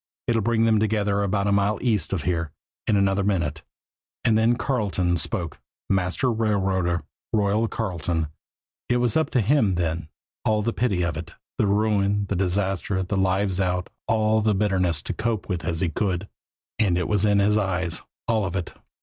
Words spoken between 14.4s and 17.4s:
the bitterness to cope with as he could. And it was in